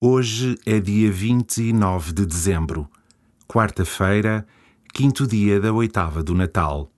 [0.00, 2.88] Hoje é dia 29 de dezembro,
[3.48, 4.46] quarta-feira,
[4.94, 6.88] quinto dia da oitava do Natal.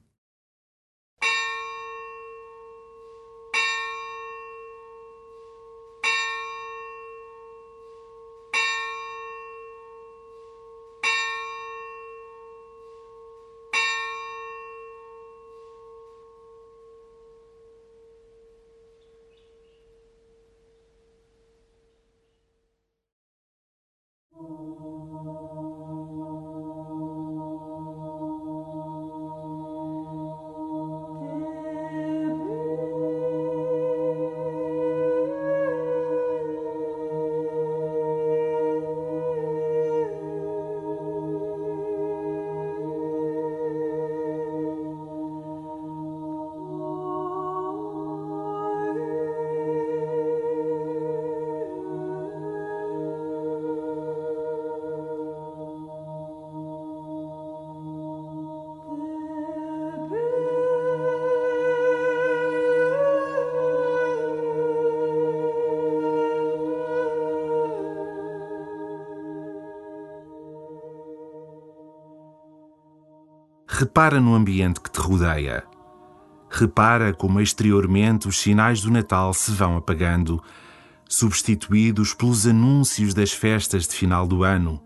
[73.80, 75.64] Repara no ambiente que te rodeia.
[76.50, 80.38] Repara como exteriormente os sinais do Natal se vão apagando,
[81.08, 84.82] substituídos pelos anúncios das festas de final do ano.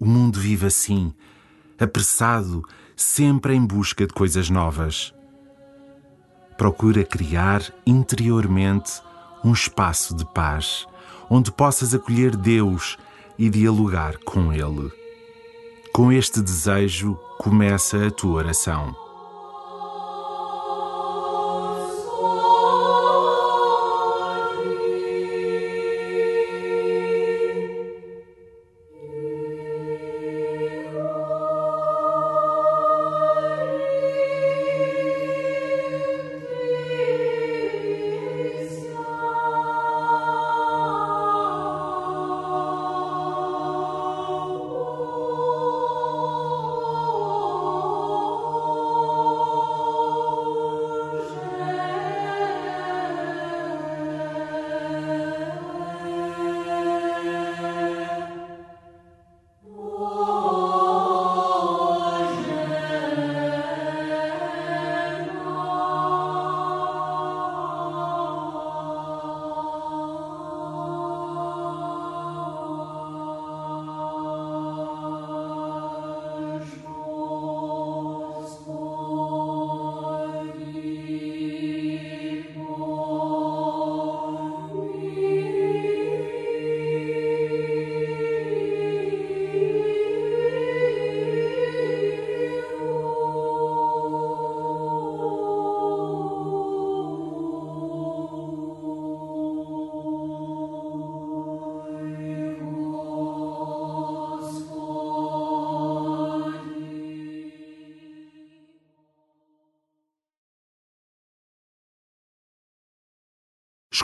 [0.00, 1.12] O mundo vive assim,
[1.78, 2.62] apressado,
[2.96, 5.12] sempre em busca de coisas novas.
[6.56, 8.92] Procura criar interiormente
[9.44, 10.86] um espaço de paz,
[11.28, 12.96] onde possas acolher Deus
[13.38, 14.90] e dialogar com Ele.
[15.92, 19.07] Com este desejo, começa a tua oração.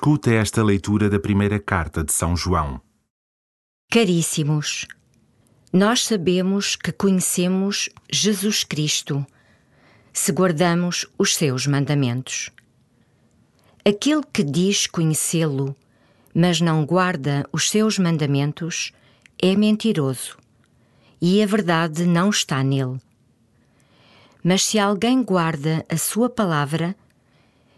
[0.05, 2.79] Escuta esta leitura da primeira carta de São João.
[3.91, 4.87] Caríssimos,
[5.73, 9.25] nós sabemos que conhecemos Jesus Cristo
[10.13, 12.51] se guardamos os seus mandamentos.
[13.83, 15.75] Aquele que diz conhecê-lo,
[16.35, 18.93] mas não guarda os seus mandamentos,
[19.41, 20.37] é mentiroso
[21.19, 23.01] e a verdade não está nele.
[24.45, 26.95] Mas se alguém guarda a sua palavra,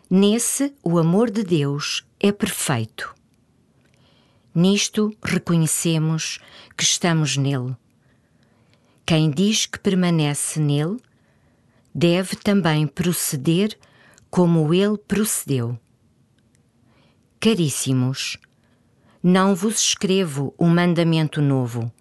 [0.08, 3.14] Nesse, o amor de Deus é perfeito.
[4.54, 6.38] Nisto reconhecemos
[6.76, 7.76] que estamos nele.
[9.04, 10.96] Quem diz que permanece nele,
[11.94, 13.78] deve também proceder
[14.30, 15.78] como ele procedeu.
[17.38, 18.38] Caríssimos,
[19.22, 21.92] não vos escrevo um mandamento novo,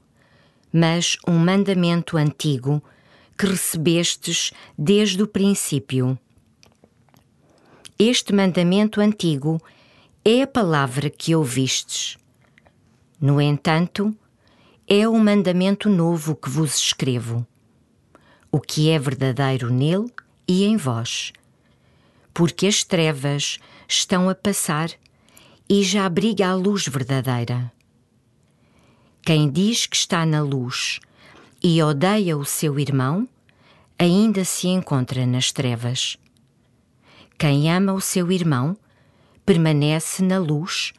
[0.71, 2.81] mas um mandamento antigo
[3.37, 6.17] que recebestes desde o princípio
[7.97, 9.65] este mandamento antigo é
[10.27, 12.17] a palavra que ouvistes.
[13.21, 14.11] No entanto,
[14.87, 17.45] é o mandamento novo que vos escrevo,
[18.51, 20.11] o que é verdadeiro nele
[20.47, 21.31] e em vós,
[22.33, 24.89] porque as trevas estão a passar
[25.69, 27.71] e já abriga a luz verdadeira.
[29.21, 30.99] Quem diz que está na luz
[31.61, 33.29] e odeia o seu irmão,
[33.97, 36.17] ainda se encontra nas trevas.
[37.37, 38.75] Quem ama o seu irmão
[39.45, 40.93] permanece na luz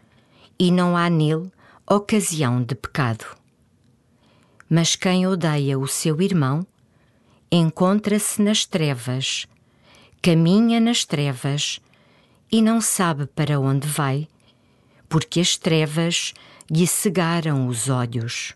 [0.59, 1.51] e não há nele
[1.89, 3.25] ocasião de pecado.
[4.69, 6.67] Mas quem odeia o seu irmão
[7.51, 9.47] encontra-se nas trevas,
[10.21, 11.81] caminha nas trevas
[12.51, 14.29] e não sabe para onde vai,
[15.09, 16.35] porque as trevas
[16.71, 18.55] lhe cegaram os olhos.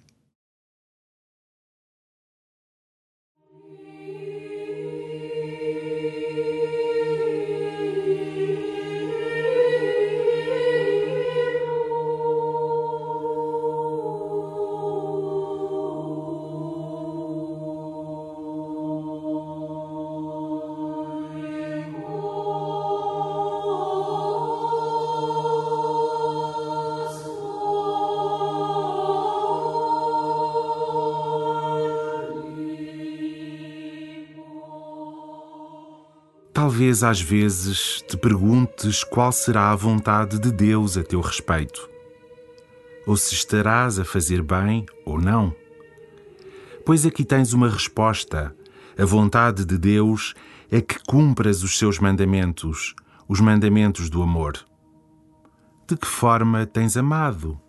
[36.80, 41.86] Talvez às vezes te perguntes qual será a vontade de Deus a teu respeito,
[43.06, 45.54] ou se estarás a fazer bem ou não.
[46.86, 48.56] Pois aqui tens uma resposta.
[48.98, 50.34] A vontade de Deus
[50.70, 52.94] é que cumpras os seus mandamentos,
[53.28, 54.54] os mandamentos do amor.
[55.86, 57.60] De que forma tens amado?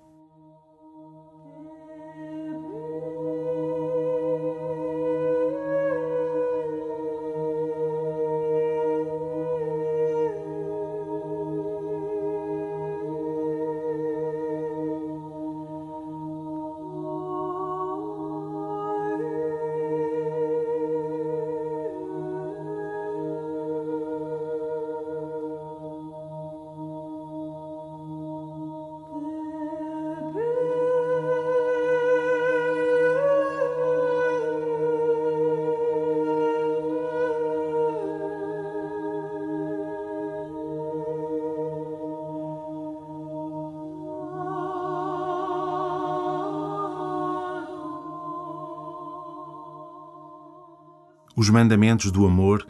[51.42, 52.64] Os mandamentos do amor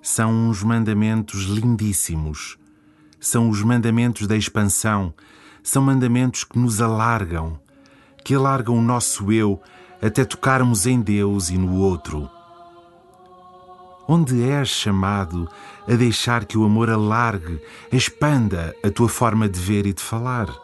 [0.00, 2.56] são uns mandamentos lindíssimos.
[3.20, 5.12] São os mandamentos da expansão.
[5.62, 7.60] São mandamentos que nos alargam,
[8.24, 9.60] que alargam o nosso eu
[10.00, 12.26] até tocarmos em Deus e no outro.
[14.08, 15.46] Onde és chamado
[15.86, 17.60] a deixar que o amor alargue,
[17.92, 20.63] expanda a tua forma de ver e de falar.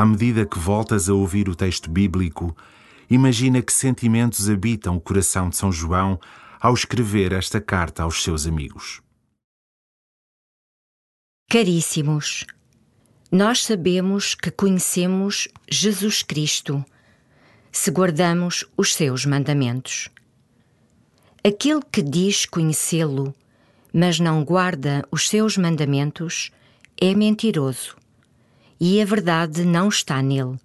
[0.00, 2.56] À medida que voltas a ouvir o texto bíblico,
[3.10, 6.18] imagina que sentimentos habitam o coração de São João
[6.58, 9.02] ao escrever esta carta aos seus amigos.
[11.50, 12.46] Caríssimos,
[13.30, 16.82] nós sabemos que conhecemos Jesus Cristo
[17.70, 20.08] se guardamos os seus mandamentos.
[21.44, 23.34] Aquele que diz conhecê-lo,
[23.92, 26.50] mas não guarda os seus mandamentos,
[26.98, 27.99] é mentiroso
[28.80, 30.58] e a verdade não está nele.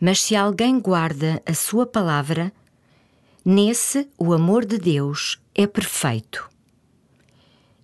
[0.00, 2.52] Mas se alguém guarda a sua palavra,
[3.44, 6.48] nesse o amor de Deus é perfeito.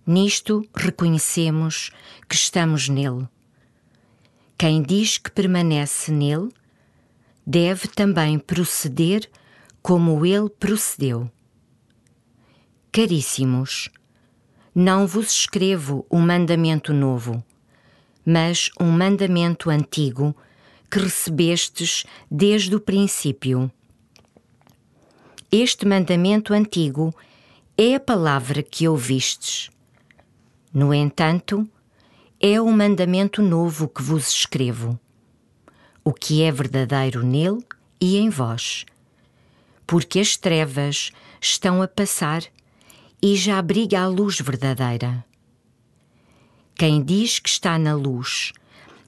[0.07, 1.91] Nisto reconhecemos
[2.29, 3.27] que estamos nele.
[4.57, 6.49] Quem diz que permanece nele,
[7.45, 9.29] deve também proceder
[9.81, 11.29] como ele procedeu.
[12.93, 13.89] Caríssimos,
[14.73, 17.43] não vos escrevo um mandamento novo
[18.25, 20.35] mas um mandamento antigo
[20.89, 23.71] que recebestes desde o princípio.
[25.51, 27.13] Este mandamento antigo
[27.77, 29.69] é a palavra que ouvistes.
[30.73, 31.67] No entanto,
[32.39, 34.99] é o mandamento novo que vos escrevo,
[36.03, 37.63] o que é verdadeiro nele
[37.99, 38.85] e em vós,
[39.87, 42.43] porque as trevas estão a passar
[43.21, 45.23] e já abriga a luz verdadeira.
[46.77, 48.51] Quem diz que está na luz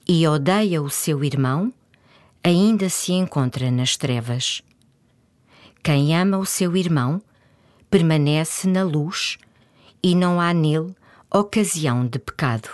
[0.07, 1.73] e odeia o seu irmão,
[2.41, 4.61] ainda se encontra nas trevas.
[5.83, 7.21] Quem ama o seu irmão
[7.89, 9.37] permanece na luz
[10.01, 10.95] e não há nele
[11.29, 12.69] ocasião de pecado.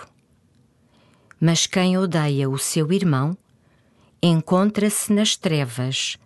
[1.40, 3.36] Mas quem odeia o seu irmão
[4.22, 6.16] encontra-se nas trevas,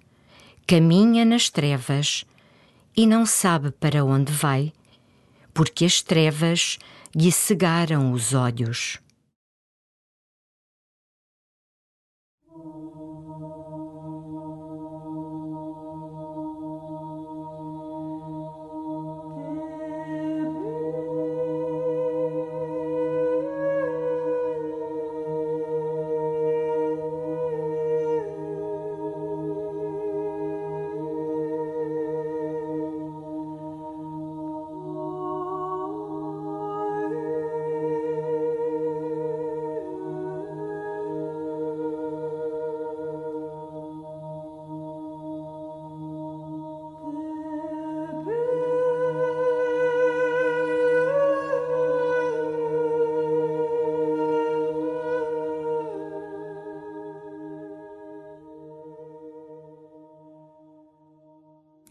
[0.66, 2.26] caminha nas trevas
[2.94, 4.74] e não sabe para onde vai,
[5.54, 6.78] porque as trevas
[7.14, 8.98] lhe cegaram os olhos.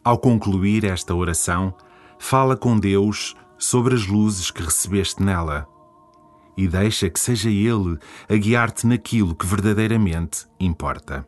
[0.07, 1.73] Ao concluir esta oração,
[2.17, 5.67] fala com Deus sobre as luzes que recebeste nela
[6.55, 7.99] e deixa que seja Ele
[8.29, 11.27] a guiar-te naquilo que verdadeiramente importa.